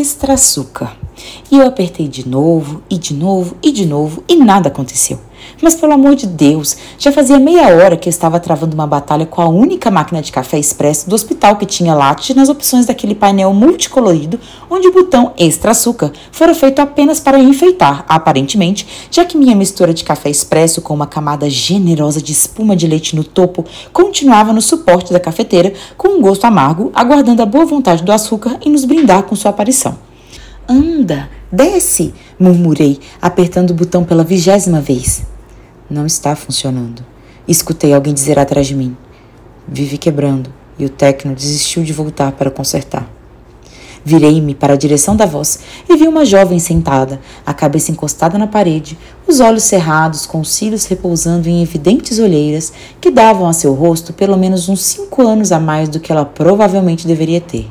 extra 0.00 0.34
açúcar. 0.34 0.96
E 1.50 1.56
eu 1.56 1.66
apertei 1.66 2.08
de 2.08 2.28
novo, 2.28 2.82
e 2.88 2.96
de 2.96 3.14
novo, 3.14 3.56
e 3.62 3.72
de 3.72 3.86
novo, 3.86 4.22
e 4.28 4.36
nada 4.36 4.68
aconteceu. 4.68 5.18
Mas 5.62 5.74
pelo 5.74 5.92
amor 5.92 6.14
de 6.14 6.26
Deus, 6.26 6.76
já 6.98 7.10
fazia 7.10 7.38
meia 7.38 7.68
hora 7.68 7.96
que 7.96 8.08
eu 8.08 8.10
estava 8.10 8.40
travando 8.40 8.74
uma 8.74 8.86
batalha 8.86 9.26
com 9.26 9.40
a 9.40 9.48
única 9.48 9.90
máquina 9.90 10.22
de 10.22 10.32
café 10.32 10.58
expresso 10.58 11.08
do 11.08 11.14
hospital 11.14 11.56
que 11.56 11.66
tinha 11.66 11.94
latte 11.94 12.34
nas 12.34 12.48
opções 12.48 12.86
daquele 12.86 13.14
painel 13.14 13.52
multicolorido, 13.52 14.38
onde 14.70 14.88
o 14.88 14.92
botão 14.92 15.32
extra 15.38 15.72
açúcar 15.72 16.12
fora 16.30 16.54
feito 16.54 16.80
apenas 16.80 17.20
para 17.20 17.38
enfeitar, 17.38 18.04
aparentemente, 18.08 18.86
já 19.10 19.24
que 19.24 19.36
minha 19.36 19.54
mistura 19.54 19.92
de 19.92 20.04
café 20.04 20.30
expresso 20.30 20.80
com 20.80 20.94
uma 20.94 21.06
camada 21.06 21.48
generosa 21.48 22.20
de 22.20 22.32
espuma 22.32 22.76
de 22.76 22.86
leite 22.86 23.16
no 23.16 23.24
topo 23.24 23.64
continuava 23.92 24.52
no 24.52 24.62
suporte 24.62 25.12
da 25.12 25.20
cafeteira 25.20 25.72
com 25.96 26.08
um 26.08 26.20
gosto 26.20 26.44
amargo, 26.44 26.90
aguardando 26.94 27.42
a 27.42 27.46
boa 27.46 27.64
vontade 27.64 28.02
do 28.02 28.12
açúcar 28.12 28.58
e 28.64 28.70
nos 28.70 28.84
brindar 28.84 29.24
com 29.24 29.36
sua 29.36 29.50
aparição. 29.50 29.98
Anda, 30.68 31.30
desce, 31.50 32.12
murmurei, 32.38 32.98
apertando 33.22 33.70
o 33.70 33.74
botão 33.74 34.04
pela 34.04 34.22
vigésima 34.22 34.80
vez. 34.80 35.22
Não 35.90 36.04
está 36.04 36.36
funcionando. 36.36 37.02
Escutei 37.46 37.94
alguém 37.94 38.12
dizer 38.12 38.38
atrás 38.38 38.66
de 38.66 38.74
mim. 38.74 38.94
Vive 39.66 39.96
quebrando, 39.96 40.52
e 40.78 40.84
o 40.84 40.90
técnico 40.90 41.40
desistiu 41.40 41.82
de 41.82 41.94
voltar 41.94 42.32
para 42.32 42.50
consertar. 42.50 43.08
Virei-me 44.04 44.54
para 44.54 44.74
a 44.74 44.76
direção 44.76 45.16
da 45.16 45.24
voz 45.24 45.60
e 45.88 45.96
vi 45.96 46.06
uma 46.06 46.26
jovem 46.26 46.58
sentada, 46.58 47.20
a 47.44 47.54
cabeça 47.54 47.90
encostada 47.90 48.36
na 48.36 48.46
parede, 48.46 48.98
os 49.26 49.40
olhos 49.40 49.64
cerrados, 49.64 50.26
com 50.26 50.40
os 50.40 50.50
cílios 50.50 50.84
repousando 50.84 51.48
em 51.48 51.62
evidentes 51.62 52.18
olheiras 52.18 52.70
que 53.00 53.10
davam 53.10 53.48
a 53.48 53.52
seu 53.54 53.72
rosto 53.72 54.12
pelo 54.12 54.36
menos 54.36 54.68
uns 54.68 54.82
cinco 54.82 55.26
anos 55.26 55.52
a 55.52 55.58
mais 55.58 55.88
do 55.88 56.00
que 56.00 56.12
ela 56.12 56.24
provavelmente 56.24 57.06
deveria 57.06 57.40
ter. 57.40 57.66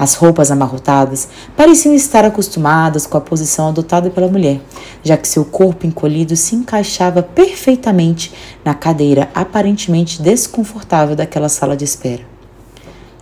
As 0.00 0.14
roupas 0.14 0.52
amarrotadas 0.52 1.28
pareciam 1.56 1.92
estar 1.92 2.24
acostumadas 2.24 3.04
com 3.04 3.18
a 3.18 3.20
posição 3.20 3.66
adotada 3.66 4.08
pela 4.08 4.28
mulher, 4.28 4.60
já 5.02 5.16
que 5.16 5.26
seu 5.26 5.44
corpo 5.44 5.84
encolhido 5.84 6.36
se 6.36 6.54
encaixava 6.54 7.20
perfeitamente 7.20 8.32
na 8.64 8.74
cadeira 8.74 9.28
aparentemente 9.34 10.22
desconfortável 10.22 11.16
daquela 11.16 11.48
sala 11.48 11.76
de 11.76 11.82
espera. 11.84 12.22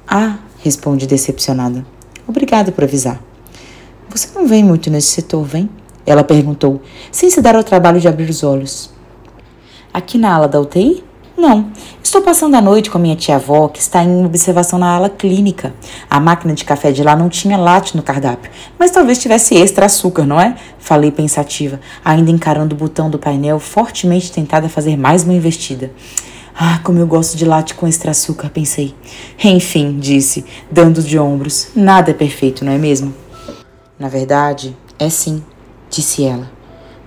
Ah, 0.07 0.37
responde 0.63 1.07
decepcionada. 1.07 1.83
Obrigada 2.29 2.71
por 2.71 2.85
avisar. 2.85 3.23
Você 4.11 4.29
não 4.35 4.47
vem 4.47 4.63
muito 4.63 4.91
nesse 4.91 5.09
setor, 5.09 5.45
vem? 5.45 5.71
Ela 6.05 6.23
perguntou, 6.23 6.83
sem 7.11 7.31
se 7.31 7.41
dar 7.41 7.57
ao 7.57 7.65
trabalho 7.65 7.99
de 7.99 8.07
abrir 8.07 8.29
os 8.29 8.43
olhos. 8.43 8.91
Aqui 9.95 10.19
na 10.19 10.35
ala 10.35 10.47
da 10.47 10.61
UTI? 10.61 11.03
Não. 11.37 11.71
Estou 12.03 12.23
passando 12.23 12.55
a 12.55 12.63
noite 12.63 12.89
com 12.91 12.97
a 12.97 13.01
minha 13.01 13.15
tia-avó, 13.15 13.69
que 13.69 13.79
está 13.79 14.03
em 14.03 14.25
observação 14.25 14.79
na 14.79 14.95
ala 14.95 15.11
clínica. 15.11 15.75
A 16.09 16.19
máquina 16.19 16.55
de 16.55 16.65
café 16.65 16.91
de 16.91 17.03
lá 17.03 17.15
não 17.15 17.29
tinha 17.29 17.59
latte 17.59 17.95
no 17.95 18.03
cardápio, 18.03 18.51
mas 18.79 18.91
talvez 18.91 19.19
tivesse 19.19 19.55
extra 19.55 19.85
açúcar, 19.85 20.25
não 20.25 20.41
é? 20.41 20.57
Falei 20.79 21.11
pensativa, 21.11 21.79
ainda 22.03 22.31
encarando 22.31 22.75
o 22.75 22.79
botão 22.79 23.11
do 23.11 23.19
painel, 23.19 23.61
fortemente 23.61 24.33
tentada 24.33 24.67
a 24.67 24.71
fazer 24.71 24.97
mais 24.97 25.25
uma 25.25 25.35
investida. 25.35 25.93
Ah, 26.59 26.81
como 26.83 26.99
eu 26.99 27.07
gosto 27.07 27.37
de 27.37 27.45
latte 27.45 27.75
com 27.75 27.87
extra 27.87 28.13
açúcar, 28.13 28.49
pensei. 28.49 28.95
Enfim, 29.45 29.99
disse, 29.99 30.43
dando 30.71 31.03
de 31.03 31.19
ombros. 31.19 31.69
Nada 31.77 32.13
é 32.13 32.15
perfeito, 32.15 32.65
não 32.65 32.73
é 32.73 32.79
mesmo? 32.79 33.13
Na 33.99 34.09
verdade, 34.09 34.75
é 34.99 35.11
sim, 35.11 35.45
disse 35.91 36.25
ela. 36.25 36.51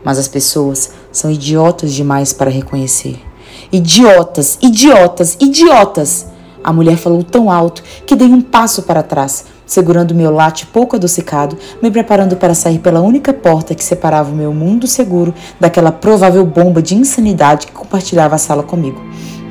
Mas 0.03 0.19
as 0.19 0.27
pessoas 0.27 0.91
são 1.11 1.31
idiotas 1.31 1.93
demais 1.93 2.31
para 2.31 2.51
reconhecer. 2.51 3.28
Idiotas, 3.71 4.57
idiotas, 4.63 5.37
idiotas! 5.39 6.25
A 6.63 6.73
mulher 6.73 6.97
falou 6.97 7.23
tão 7.23 7.51
alto 7.51 7.83
que 8.03 8.15
dei 8.15 8.27
um 8.27 8.41
passo 8.41 8.81
para 8.81 9.03
trás, 9.03 9.45
segurando 9.63 10.15
meu 10.15 10.31
latte 10.31 10.65
pouco 10.65 10.95
adocicado, 10.95 11.55
me 11.79 11.91
preparando 11.91 12.35
para 12.35 12.55
sair 12.55 12.79
pela 12.79 12.99
única 12.99 13.31
porta 13.31 13.75
que 13.75 13.83
separava 13.83 14.31
o 14.31 14.35
meu 14.35 14.51
mundo 14.51 14.87
seguro 14.87 15.35
daquela 15.59 15.91
provável 15.91 16.43
bomba 16.47 16.81
de 16.81 16.95
insanidade 16.95 17.67
que 17.67 17.71
compartilhava 17.71 18.33
a 18.33 18.39
sala 18.39 18.63
comigo. 18.63 18.99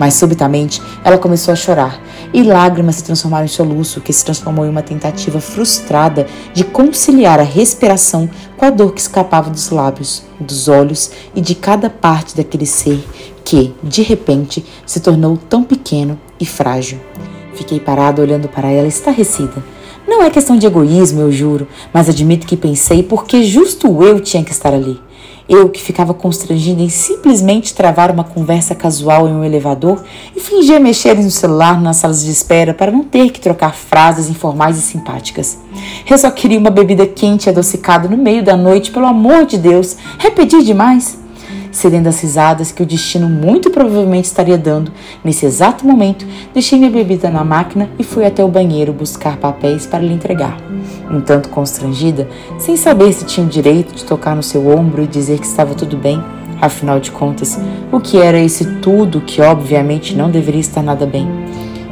Mas 0.01 0.15
subitamente 0.15 0.83
ela 1.05 1.17
começou 1.17 1.53
a 1.53 1.57
chorar 1.57 2.01
e 2.35 2.43
lágrimas 2.43 2.97
se 2.97 3.05
transformaram 3.05 3.45
em 3.45 3.49
soluço, 3.49 4.01
que 4.01 4.13
se 4.13 4.25
transformou 4.25 4.67
em 4.67 4.69
uma 4.69 4.83
tentativa 4.83 5.41
frustrada 5.41 6.27
de 6.53 6.65
conciliar 6.65 7.39
a 7.39 7.45
respiração 7.45 8.29
com 8.57 8.65
a 8.65 8.71
dor 8.71 8.93
que 8.93 9.01
escapava 9.01 9.49
dos 9.49 9.71
lábios, 9.71 10.25
dos 10.41 10.67
olhos 10.67 11.13
e 11.37 11.41
de 11.41 11.55
cada 11.55 11.89
parte 11.89 12.37
daquele 12.37 12.67
ser 12.67 13.03
que, 13.49 13.75
de 13.83 14.03
repente, 14.03 14.63
se 14.85 15.01
tornou 15.01 15.39
tão 15.49 15.65
pequeno 15.65 16.21
e 16.39 16.45
frágil. 16.45 16.99
Fiquei 17.55 17.81
parada 17.81 18.21
olhando 18.21 18.47
para 18.47 18.71
ela 18.71 18.87
estarrecida. 18.87 19.65
Não 20.07 20.23
é 20.23 20.29
questão 20.29 20.59
de 20.59 20.67
egoísmo, 20.67 21.23
eu 21.23 21.33
juro, 21.33 21.67
mas 21.91 22.11
admito 22.11 22.47
que 22.47 22.59
pensei 22.59 23.03
porque 23.03 23.43
justo 23.43 24.03
eu 24.03 24.21
tinha 24.21 24.45
que 24.45 24.53
estar 24.53 24.75
ali. 24.75 25.01
Eu 25.49 25.71
que 25.71 25.81
ficava 25.81 26.13
constrangida 26.13 26.83
em 26.83 26.91
simplesmente 26.91 27.73
travar 27.73 28.11
uma 28.11 28.23
conversa 28.23 28.75
casual 28.75 29.27
em 29.27 29.33
um 29.33 29.43
elevador 29.43 30.05
e 30.37 30.41
fingia 30.41 30.79
mexer 30.79 31.15
no 31.15 31.31
celular 31.31 31.81
nas 31.81 31.97
salas 31.97 32.23
de 32.23 32.31
espera 32.31 32.75
para 32.75 32.93
não 32.93 33.03
ter 33.03 33.31
que 33.31 33.41
trocar 33.41 33.75
frases 33.75 34.29
informais 34.29 34.77
e 34.77 34.83
simpáticas. 34.83 35.57
Eu 36.07 36.19
só 36.19 36.31
queria 36.31 36.59
uma 36.59 36.69
bebida 36.69 37.07
quente 37.07 37.47
e 37.47 37.49
adocicada 37.49 38.11
no 38.11 38.19
meio 38.19 38.45
da 38.45 38.59
noite, 38.59 38.91
pelo 38.91 39.07
amor 39.07 39.47
de 39.47 39.57
Deus. 39.57 39.97
Repetir 40.19 40.63
demais? 40.63 41.19
Cedendo 41.71 42.09
às 42.09 42.21
risadas 42.21 42.73
que 42.73 42.83
o 42.83 42.87
destino 42.87 43.29
muito 43.29 43.71
provavelmente 43.71 44.27
estaria 44.27 44.59
dando. 44.59 44.93
Nesse 45.25 45.47
exato 45.47 45.87
momento, 45.87 46.27
deixei 46.53 46.79
minha 46.79 46.91
bebida 46.91 47.31
na 47.31 47.45
máquina 47.45 47.89
e 47.99 48.05
fui 48.05 48.25
até 48.25 48.45
o 48.45 48.49
banheiro 48.49 48.93
buscar 48.93 49.37
papéis 49.37 49.87
para 49.87 50.01
lhe 50.01 50.13
entregar. 50.13 50.57
Um 51.11 51.21
tanto 51.21 51.49
constrangida, 51.49 52.29
sem 52.59 52.77
saber 52.77 53.13
se 53.13 53.25
tinha 53.25 53.47
o 53.47 53.51
direito 53.51 53.95
de 53.95 54.05
tocar 54.05 54.35
no 54.35 54.43
seu 54.43 54.69
ombro 54.69 55.03
e 55.03 55.07
dizer 55.07 55.39
que 55.39 55.47
estava 55.47 55.75
tudo 55.75 55.97
bem, 55.97 56.23
afinal 56.61 57.01
de 57.01 57.11
contas, 57.11 57.59
o 57.93 58.01
que 58.01 58.19
era 58.19 58.39
esse 58.39 58.65
tudo 58.81 59.21
que 59.21 59.41
obviamente 59.41 60.15
não 60.15 60.31
deveria 60.31 60.61
estar 60.61 60.83
nada 60.83 61.07
bem? 61.07 61.29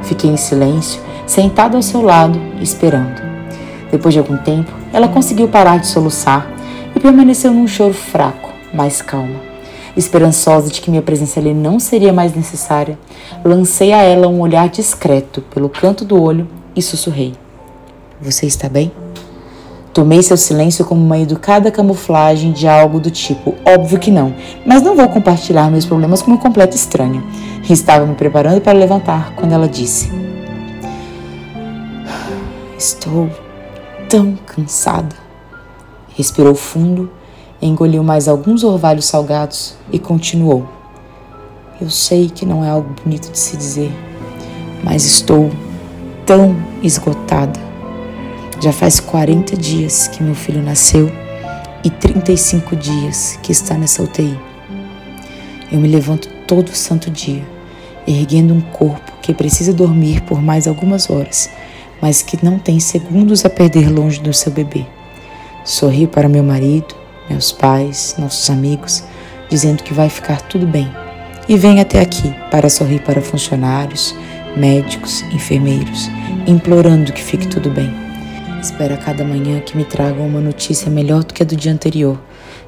Fiquei 0.02 0.30
em 0.30 0.36
silêncio, 0.36 1.00
sentado 1.26 1.76
ao 1.76 1.82
seu 1.82 2.02
lado, 2.02 2.40
esperando. 2.60 3.20
Depois 3.90 4.12
de 4.12 4.20
algum 4.20 4.36
tempo, 4.36 4.72
ela 4.92 5.08
conseguiu 5.08 5.48
parar 5.48 5.78
de 5.78 5.86
soluçar 5.86 6.50
e 6.94 7.00
permaneceu 7.00 7.52
num 7.52 7.66
choro 7.66 7.94
fraco, 7.94 8.50
mas 8.72 9.00
calma. 9.00 9.45
Esperançosa 9.96 10.70
de 10.70 10.80
que 10.80 10.90
minha 10.90 11.00
presença 11.00 11.40
ali 11.40 11.54
não 11.54 11.80
seria 11.80 12.12
mais 12.12 12.34
necessária, 12.34 12.98
lancei 13.42 13.92
a 13.94 14.02
ela 14.02 14.28
um 14.28 14.40
olhar 14.40 14.68
discreto 14.68 15.40
pelo 15.40 15.70
canto 15.70 16.04
do 16.04 16.22
olho 16.22 16.46
e 16.76 16.82
sussurrei: 16.82 17.32
Você 18.20 18.44
está 18.44 18.68
bem? 18.68 18.92
Tomei 19.94 20.22
seu 20.22 20.36
silêncio 20.36 20.84
como 20.84 21.02
uma 21.02 21.18
educada 21.18 21.70
camuflagem 21.70 22.52
de 22.52 22.68
algo 22.68 23.00
do 23.00 23.10
tipo: 23.10 23.54
óbvio 23.64 23.98
que 23.98 24.10
não, 24.10 24.34
mas 24.66 24.82
não 24.82 24.94
vou 24.94 25.08
compartilhar 25.08 25.70
meus 25.70 25.86
problemas 25.86 26.20
com 26.20 26.30
uma 26.30 26.40
completa 26.40 26.76
estranha. 26.76 27.24
Estava 27.66 28.04
me 28.04 28.14
preparando 28.14 28.60
para 28.60 28.78
levantar 28.78 29.32
quando 29.34 29.52
ela 29.52 29.66
disse: 29.66 30.10
Estou 32.78 33.30
tão 34.10 34.36
cansada. 34.44 35.16
Respirou 36.14 36.54
fundo 36.54 37.10
Engoliu 37.60 38.02
mais 38.02 38.28
alguns 38.28 38.62
orvalhos 38.62 39.06
salgados 39.06 39.74
e 39.90 39.98
continuou. 39.98 40.68
Eu 41.80 41.90
sei 41.90 42.28
que 42.28 42.44
não 42.44 42.64
é 42.64 42.68
algo 42.68 42.94
bonito 43.02 43.30
de 43.30 43.38
se 43.38 43.56
dizer, 43.56 43.92
mas 44.84 45.04
estou 45.04 45.50
tão 46.24 46.56
esgotada. 46.82 47.58
Já 48.60 48.72
faz 48.72 49.00
40 49.00 49.56
dias 49.56 50.08
que 50.08 50.22
meu 50.22 50.34
filho 50.34 50.62
nasceu 50.62 51.10
e 51.84 51.90
35 51.90 52.74
dias 52.74 53.38
que 53.42 53.52
está 53.52 53.76
nessa 53.76 54.02
UTI. 54.02 54.38
Eu 55.70 55.78
me 55.78 55.88
levanto 55.88 56.28
todo 56.46 56.74
santo 56.74 57.10
dia, 57.10 57.46
erguendo 58.06 58.54
um 58.54 58.60
corpo 58.60 59.12
que 59.22 59.34
precisa 59.34 59.72
dormir 59.72 60.20
por 60.22 60.40
mais 60.40 60.66
algumas 60.66 61.10
horas, 61.10 61.50
mas 62.00 62.22
que 62.22 62.44
não 62.44 62.58
tem 62.58 62.80
segundos 62.80 63.44
a 63.44 63.50
perder 63.50 63.90
longe 63.90 64.20
do 64.20 64.32
seu 64.32 64.52
bebê. 64.52 64.86
Sorri 65.64 66.06
para 66.06 66.28
meu 66.28 66.42
marido, 66.42 66.94
meus 67.28 67.52
pais, 67.52 68.14
nossos 68.18 68.48
amigos, 68.50 69.04
dizendo 69.48 69.82
que 69.82 69.94
vai 69.94 70.08
ficar 70.08 70.40
tudo 70.42 70.66
bem. 70.66 70.90
E 71.48 71.56
vem 71.56 71.80
até 71.80 72.00
aqui 72.00 72.34
para 72.50 72.68
sorrir 72.68 73.00
para 73.02 73.22
funcionários, 73.22 74.14
médicos, 74.56 75.22
enfermeiros, 75.32 76.08
implorando 76.46 77.12
que 77.12 77.22
fique 77.22 77.46
tudo 77.46 77.70
bem. 77.70 77.92
Espero 78.60 78.98
cada 78.98 79.24
manhã 79.24 79.60
que 79.60 79.76
me 79.76 79.84
tragam 79.84 80.26
uma 80.26 80.40
notícia 80.40 80.90
melhor 80.90 81.22
do 81.22 81.32
que 81.32 81.42
a 81.42 81.46
do 81.46 81.54
dia 81.54 81.72
anterior, 81.72 82.20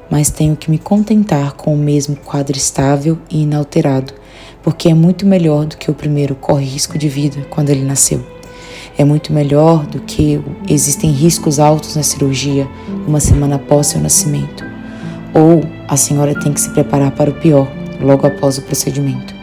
mas 0.09 0.29
tenho 0.29 0.55
que 0.55 0.71
me 0.71 0.77
contentar 0.77 1.53
com 1.53 1.73
o 1.73 1.77
mesmo 1.77 2.15
quadro 2.15 2.55
estável 2.55 3.17
e 3.29 3.43
inalterado, 3.43 4.13
porque 4.63 4.89
é 4.89 4.93
muito 4.93 5.25
melhor 5.25 5.65
do 5.65 5.77
que 5.77 5.91
o 5.91 5.93
primeiro 5.93 6.35
corre 6.35 6.65
risco 6.65 6.97
de 6.97 7.09
vida 7.09 7.45
quando 7.49 7.69
ele 7.69 7.83
nasceu. 7.83 8.38
É 8.99 9.05
muito 9.05 9.31
melhor 9.31 9.85
do 9.87 10.01
que 10.01 10.41
existem 10.67 11.09
riscos 11.09 11.57
altos 11.57 11.95
na 11.95 12.03
cirurgia 12.03 12.67
uma 13.07 13.21
semana 13.21 13.55
após 13.55 13.87
seu 13.87 14.01
nascimento. 14.01 14.65
Ou 15.33 15.61
a 15.87 15.95
senhora 15.95 16.37
tem 16.37 16.51
que 16.51 16.59
se 16.59 16.69
preparar 16.71 17.11
para 17.11 17.29
o 17.29 17.33
pior 17.35 17.65
logo 18.01 18.27
após 18.27 18.57
o 18.57 18.61
procedimento. 18.61 19.33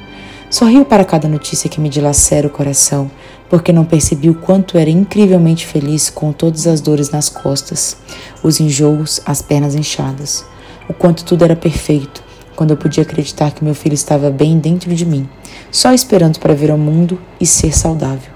Sorrio 0.50 0.84
para 0.84 1.06
cada 1.06 1.26
notícia 1.26 1.70
que 1.70 1.80
me 1.80 1.88
dilacera 1.88 2.46
o 2.46 2.50
coração, 2.50 3.10
porque 3.48 3.72
não 3.72 3.86
percebi 3.86 4.28
o 4.28 4.34
quanto 4.34 4.76
era 4.76 4.90
incrivelmente 4.90 5.64
feliz 5.64 6.10
com 6.10 6.32
todas 6.32 6.66
as 6.66 6.82
dores 6.82 7.08
nas 7.08 7.30
costas, 7.30 7.96
os 8.42 8.60
enjoos, 8.60 9.22
as 9.24 9.40
pernas 9.40 9.74
inchadas, 9.74 10.44
o 10.86 10.92
quanto 10.92 11.24
tudo 11.24 11.46
era 11.46 11.56
perfeito, 11.56 12.22
quando 12.54 12.72
eu 12.72 12.76
podia 12.76 13.04
acreditar 13.04 13.52
que 13.52 13.64
meu 13.64 13.74
filho 13.74 13.94
estava 13.94 14.30
bem 14.30 14.58
dentro 14.58 14.94
de 14.94 15.06
mim, 15.06 15.26
só 15.70 15.94
esperando 15.94 16.38
para 16.40 16.52
vir 16.52 16.70
ao 16.70 16.76
mundo 16.76 17.18
e 17.40 17.46
ser 17.46 17.74
saudável. 17.74 18.35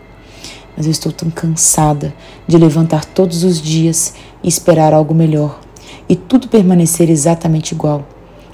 Mas 0.81 0.87
eu 0.87 0.93
estou 0.93 1.13
tão 1.13 1.29
cansada 1.29 2.15
de 2.49 2.57
levantar 2.57 3.05
todos 3.05 3.45
os 3.45 3.61
dias 3.61 4.15
e 4.43 4.49
esperar 4.49 4.95
algo 4.95 5.15
melhor, 5.15 5.61
e 6.09 6.17
tudo 6.17 6.49
permanecer 6.49 7.11
exatamente 7.11 7.73
igual. 7.73 8.03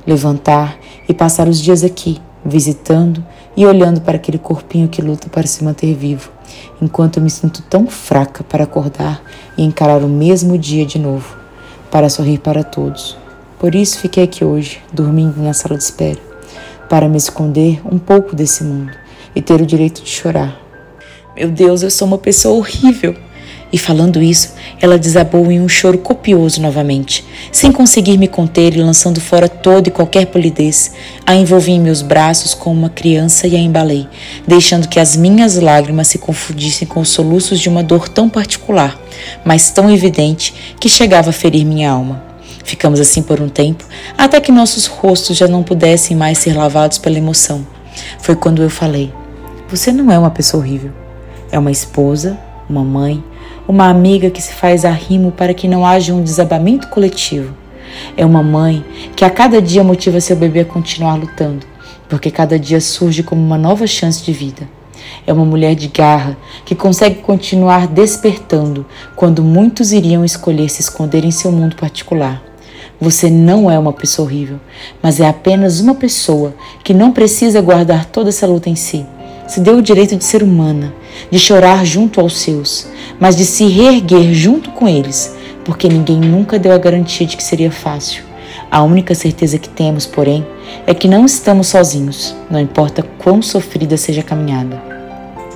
Levantar 0.05 0.77
e 1.09 1.15
passar 1.15 1.47
os 1.47 1.63
dias 1.63 1.85
aqui, 1.85 2.21
visitando 2.45 3.25
e 3.57 3.65
olhando 3.65 4.01
para 4.01 4.17
aquele 4.17 4.39
corpinho 4.39 4.89
que 4.89 5.01
luta 5.01 5.29
para 5.29 5.47
se 5.47 5.63
manter 5.63 5.95
vivo, 5.95 6.33
enquanto 6.83 7.19
eu 7.19 7.23
me 7.23 7.31
sinto 7.31 7.63
tão 7.63 7.87
fraca 7.87 8.43
para 8.43 8.65
acordar 8.65 9.23
e 9.57 9.63
encarar 9.63 10.03
o 10.03 10.09
mesmo 10.09 10.59
dia 10.59 10.85
de 10.85 10.99
novo, 10.99 11.37
para 11.93 12.09
sorrir 12.09 12.39
para 12.39 12.65
todos. 12.65 13.17
Por 13.57 13.73
isso 13.73 14.01
fiquei 14.01 14.25
aqui 14.25 14.45
hoje, 14.45 14.81
dormindo 14.93 15.41
na 15.41 15.53
sala 15.53 15.77
de 15.77 15.85
espera, 15.85 16.19
para 16.89 17.09
me 17.09 17.19
esconder 17.19 17.81
um 17.89 18.01
pouco 18.01 18.35
desse 18.35 18.65
mundo 18.65 18.91
e 19.33 19.41
ter 19.41 19.61
o 19.61 19.67
direito 19.67 20.03
de 20.03 20.11
chorar. 20.11 20.66
Meu 21.37 21.51
Deus, 21.51 21.83
eu 21.83 21.91
sou 21.91 22.09
uma 22.09 22.17
pessoa 22.17 22.57
horrível. 22.57 23.15
E 23.71 23.77
falando 23.77 24.23
isso, 24.23 24.55
ela 24.81 24.99
desabou 24.99 25.53
em 25.53 25.61
um 25.61 25.69
choro 25.69 25.99
copioso 25.99 26.63
novamente, 26.63 27.23
sem 27.53 27.71
conseguir 27.71 28.17
me 28.17 28.27
conter 28.27 28.75
e 28.75 28.81
lançando 28.81 29.21
fora 29.21 29.47
toda 29.47 29.89
e 29.89 29.93
qualquer 29.93 30.27
polidez. 30.27 30.93
A 31.27 31.35
envolvi 31.35 31.73
em 31.73 31.81
meus 31.81 32.01
braços 32.01 32.55
como 32.55 32.79
uma 32.79 32.89
criança 32.89 33.47
e 33.47 33.55
a 33.55 33.59
embalei, 33.59 34.09
deixando 34.49 34.89
que 34.89 34.99
as 34.99 35.15
minhas 35.15 35.57
lágrimas 35.57 36.09
se 36.09 36.17
confundissem 36.17 36.89
com 36.89 37.01
os 37.01 37.11
soluços 37.11 37.61
de 37.61 37.69
uma 37.69 37.83
dor 37.83 38.09
tão 38.09 38.31
particular, 38.31 38.99
mas 39.45 39.69
tão 39.69 39.91
evidente 39.91 40.55
que 40.81 40.89
chegava 40.89 41.29
a 41.29 41.35
ferir 41.35 41.67
minha 41.67 41.91
alma. 41.91 42.25
Ficamos 42.65 42.99
assim 42.99 43.21
por 43.21 43.43
um 43.43 43.49
tempo, 43.49 43.85
até 44.17 44.41
que 44.41 44.51
nossos 44.51 44.87
rostos 44.87 45.37
já 45.37 45.47
não 45.47 45.63
pudessem 45.63 46.17
mais 46.17 46.39
ser 46.39 46.57
lavados 46.57 46.97
pela 46.97 47.19
emoção. 47.19 47.67
Foi 48.21 48.35
quando 48.35 48.63
eu 48.63 48.71
falei: 48.71 49.13
Você 49.69 49.93
não 49.93 50.11
é 50.11 50.19
uma 50.19 50.31
pessoa 50.31 50.63
horrível. 50.63 51.06
É 51.57 51.59
uma 51.59 51.71
esposa, 51.71 52.39
uma 52.69 52.85
mãe, 52.85 53.25
uma 53.67 53.89
amiga 53.89 54.29
que 54.29 54.43
se 54.43 54.53
faz 54.53 54.85
arrimo 54.85 55.33
para 55.33 55.55
que 55.55 55.67
não 55.67 55.87
haja 55.87 56.13
um 56.13 56.23
desabamento 56.23 56.89
coletivo. 56.89 57.55
É 58.15 58.27
uma 58.27 58.43
mãe 58.43 58.85
que 59.17 59.25
a 59.25 59.31
cada 59.31 59.63
dia 59.63 59.83
motiva 59.83 60.21
seu 60.21 60.37
bebê 60.37 60.61
a 60.61 60.65
continuar 60.67 61.15
lutando, 61.15 61.65
porque 62.11 62.31
cada 62.31 62.59
dia 62.59 62.79
surge 62.79 63.23
como 63.23 63.41
uma 63.41 63.57
nova 63.57 63.87
chance 63.87 64.23
de 64.23 64.35
vida. 64.35 64.69
É 65.27 65.33
uma 65.33 65.47
mulher 65.47 65.75
de 65.75 65.89
garra 65.89 66.37
que 66.67 66.75
consegue 66.75 67.23
continuar 67.23 67.87
despertando 67.87 68.85
quando 69.17 69.43
muitos 69.43 69.93
iriam 69.93 70.27
escolher 70.27 70.69
se 70.69 70.83
esconder 70.83 71.25
em 71.25 71.31
seu 71.31 71.51
mundo 71.51 71.75
particular. 71.75 72.43
Você 73.01 73.31
não 73.31 73.71
é 73.71 73.79
uma 73.79 73.95
pessoa 73.95 74.29
horrível, 74.29 74.61
mas 75.03 75.21
é 75.21 75.27
apenas 75.27 75.81
uma 75.81 75.95
pessoa 75.95 76.55
que 76.85 76.93
não 76.93 77.13
precisa 77.13 77.63
guardar 77.63 78.05
toda 78.05 78.29
essa 78.29 78.47
luta 78.47 78.69
em 78.69 78.77
si 78.77 79.07
se 79.47 79.61
deu 79.61 79.77
o 79.77 79.83
direito 79.83 80.17
de 80.17 80.25
ser 80.25 80.43
humana, 80.43 80.93
de 81.31 81.39
chorar 81.39 81.85
junto 81.85 82.21
aos 82.21 82.39
seus, 82.39 82.87
mas 83.19 83.37
de 83.37 83.45
se 83.45 83.67
reerguer 83.67 84.33
junto 84.33 84.71
com 84.71 84.89
eles, 84.89 85.35
porque 85.65 85.89
ninguém 85.89 86.19
nunca 86.19 86.59
deu 86.59 86.73
a 86.73 86.79
garantia 86.79 87.27
de 87.27 87.37
que 87.37 87.43
seria 87.43 87.71
fácil. 87.71 88.25
A 88.71 88.83
única 88.83 89.15
certeza 89.15 89.59
que 89.59 89.69
temos, 89.69 90.07
porém, 90.07 90.47
é 90.87 90.95
que 90.95 91.09
não 91.09 91.25
estamos 91.25 91.69
sozinhos, 91.69 92.35
não 92.51 92.61
importa 92.61 93.03
quão 93.19 93.41
sofrida 93.41 93.97
seja 93.97 94.21
a 94.21 94.25
caminhada. 94.25 94.83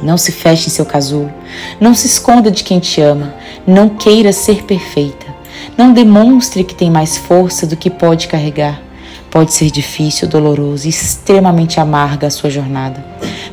Não 0.02 0.16
se 0.16 0.32
feche 0.32 0.68
em 0.68 0.70
seu 0.70 0.86
casulo, 0.86 1.30
não 1.80 1.94
se 1.94 2.06
esconda 2.06 2.50
de 2.50 2.64
quem 2.64 2.80
te 2.80 3.00
ama, 3.00 3.34
não 3.66 3.88
queira 3.88 4.32
ser 4.32 4.64
perfeita, 4.64 5.26
não 5.76 5.92
demonstre 5.92 6.64
que 6.64 6.74
tem 6.74 6.90
mais 6.90 7.16
força 7.16 7.66
do 7.66 7.76
que 7.76 7.90
pode 7.90 8.28
carregar. 8.28 8.80
Pode 9.30 9.52
ser 9.52 9.70
difícil, 9.70 10.26
doloroso 10.26 10.86
e 10.86 10.90
extremamente 10.90 11.78
amarga 11.78 12.26
a 12.26 12.30
sua 12.30 12.50
jornada, 12.50 13.04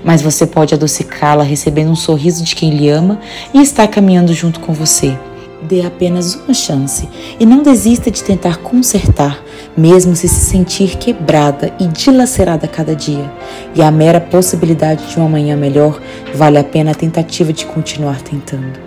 mas 0.03 0.21
você 0.21 0.45
pode 0.45 0.73
adocicá-la 0.73 1.43
recebendo 1.43 1.91
um 1.91 1.95
sorriso 1.95 2.43
de 2.43 2.55
quem 2.55 2.71
lhe 2.71 2.89
ama 2.89 3.19
e 3.53 3.61
está 3.61 3.87
caminhando 3.87 4.33
junto 4.33 4.59
com 4.59 4.73
você. 4.73 5.17
Dê 5.61 5.81
apenas 5.81 6.35
uma 6.35 6.53
chance 6.53 7.09
e 7.39 7.45
não 7.45 7.63
desista 7.63 8.11
de 8.11 8.23
tentar 8.23 8.57
consertar, 8.57 9.43
mesmo 9.75 10.15
se 10.15 10.27
se 10.27 10.45
sentir 10.45 10.97
quebrada 10.97 11.73
e 11.79 11.87
dilacerada 11.87 12.67
cada 12.67 12.95
dia. 12.95 13.31
E 13.73 13.81
a 13.81 13.89
mera 13.89 14.21
possibilidade 14.21 15.07
de 15.07 15.19
um 15.19 15.25
amanhã 15.25 15.57
melhor 15.57 15.99
vale 16.33 16.57
a 16.59 16.63
pena 16.63 16.91
a 16.91 16.95
tentativa 16.95 17.51
de 17.51 17.65
continuar 17.65 18.21
tentando. 18.21 18.79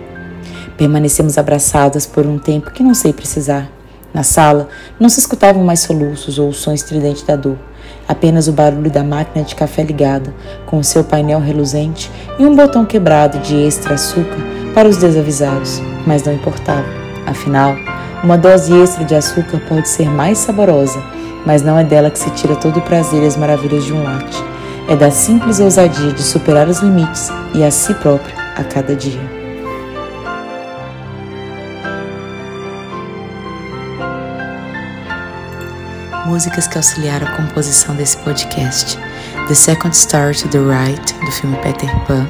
Permanecemos 0.77 1.37
abraçadas 1.37 2.05
por 2.05 2.25
um 2.25 2.39
tempo 2.39 2.71
que 2.71 2.81
não 2.81 2.93
sei 2.93 3.11
precisar 3.11 3.69
na 4.13 4.23
sala, 4.23 4.67
não 4.99 5.09
se 5.09 5.19
escutavam 5.19 5.63
mais 5.63 5.81
soluços 5.81 6.37
ou 6.39 6.49
o 6.49 6.53
som 6.53 6.73
estridente 6.73 7.25
da 7.25 7.35
dor, 7.35 7.57
apenas 8.11 8.49
o 8.49 8.51
barulho 8.51 8.91
da 8.91 9.03
máquina 9.05 9.45
de 9.45 9.55
café 9.55 9.83
ligada, 9.83 10.33
com 10.65 10.83
seu 10.83 11.01
painel 11.01 11.39
reluzente 11.39 12.11
e 12.37 12.45
um 12.45 12.53
botão 12.53 12.83
quebrado 12.85 13.39
de 13.39 13.55
extra 13.55 13.93
açúcar 13.93 14.37
para 14.73 14.89
os 14.89 14.97
desavisados, 14.97 15.81
mas 16.05 16.21
não 16.23 16.33
importava. 16.33 16.85
Afinal, 17.25 17.73
uma 18.21 18.37
dose 18.37 18.73
extra 18.77 19.05
de 19.05 19.15
açúcar 19.15 19.61
pode 19.69 19.87
ser 19.87 20.09
mais 20.09 20.39
saborosa, 20.39 21.01
mas 21.45 21.61
não 21.61 21.79
é 21.79 21.85
dela 21.85 22.11
que 22.11 22.19
se 22.19 22.29
tira 22.31 22.55
todo 22.55 22.79
o 22.79 22.81
prazer 22.81 23.23
e 23.23 23.27
as 23.27 23.37
maravilhas 23.37 23.85
de 23.85 23.93
um 23.93 24.03
latte. 24.03 24.43
É 24.89 24.95
da 24.95 25.09
simples 25.09 25.61
ousadia 25.61 26.11
de 26.11 26.21
superar 26.21 26.67
os 26.67 26.79
limites 26.79 27.29
e 27.55 27.63
a 27.63 27.71
si 27.71 27.93
próprio 27.93 28.35
a 28.57 28.63
cada 28.63 28.93
dia. 28.93 29.40
Músicas 36.31 36.65
que 36.65 36.77
auxiliaram 36.77 37.27
a 37.27 37.31
composição 37.35 37.93
desse 37.93 38.15
podcast. 38.19 38.97
The 39.49 39.53
Second 39.53 39.93
Star 39.93 40.33
to 40.33 40.47
the 40.47 40.59
Right, 40.59 41.13
do 41.25 41.29
filme 41.29 41.57
Peter 41.57 41.89
Pan, 42.05 42.25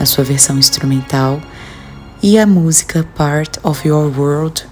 na 0.00 0.06
sua 0.06 0.24
versão 0.24 0.56
instrumental, 0.56 1.38
e 2.22 2.38
a 2.38 2.46
música 2.46 3.06
Part 3.14 3.60
of 3.62 3.86
Your 3.86 4.10
World, 4.18 4.66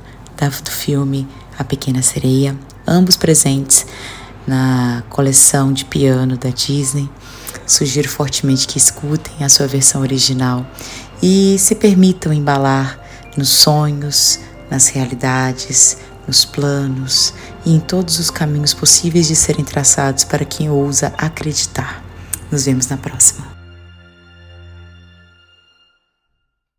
do 0.65 0.71
filme 0.71 1.29
A 1.59 1.63
Pequena 1.63 2.01
Sereia, 2.01 2.57
ambos 2.87 3.19
presentes 3.19 3.85
na 4.47 5.03
coleção 5.11 5.75
de 5.75 5.85
piano 5.85 6.39
da 6.39 6.49
Disney. 6.49 7.11
Sugiro 7.67 8.09
fortemente 8.09 8.67
que 8.67 8.79
escutem 8.79 9.45
a 9.45 9.51
sua 9.51 9.67
versão 9.67 10.01
original 10.01 10.65
e 11.23 11.59
se 11.59 11.75
permitam 11.75 12.33
embalar 12.33 12.99
nos 13.37 13.51
sonhos, 13.51 14.41
nas 14.71 14.89
realidades, 14.89 15.99
nos 16.31 16.45
planos 16.45 17.35
e 17.67 17.75
em 17.75 17.81
todos 17.81 18.21
os 18.21 18.31
caminhos 18.31 18.73
possíveis 18.73 19.27
de 19.27 19.35
serem 19.35 19.65
traçados 19.65 20.23
para 20.23 20.45
quem 20.45 20.71
ousa 20.71 21.13
acreditar. 21.19 22.05
Nos 22.53 22.67
vemos 22.67 22.87
na 22.87 22.97
próxima. 22.97 23.50